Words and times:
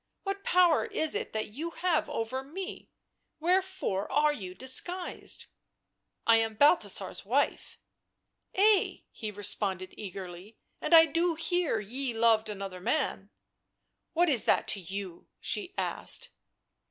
What 0.23 0.43
power 0.43 0.85
is 0.85 1.13
it 1.13 1.31
that 1.33 1.53
you 1.53 1.69
have 1.69 2.09
over 2.09 2.41
me? 2.43 2.89
Wherefore 3.39 4.11
are 4.11 4.33
you 4.33 4.55
disguised 4.55 5.45
?""I 6.25 6.37
am 6.37 6.55
Balthasar's 6.55 7.23
wife."" 7.23 7.77
Ay," 8.57 9.03
he 9.11 9.29
responded 9.29 9.93
eagerly; 9.95 10.47
<c 10.47 10.55
and 10.81 10.95
I 10.95 11.05
do 11.05 11.35
hear 11.35 11.79
ye 11.79 12.15
loved 12.15 12.49
another 12.49 12.81
man 12.81 13.29
""What 14.13 14.27
is 14.27 14.45
that 14.45 14.67
to 14.69 14.79
you?" 14.79 15.27
she 15.39 15.75
asked. 15.77 16.31